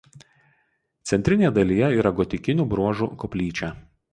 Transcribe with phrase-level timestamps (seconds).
[1.09, 3.71] Centrinėje dalyje yra gotikinių bruožų koplyčia.